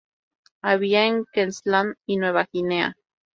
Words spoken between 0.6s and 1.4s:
Habita en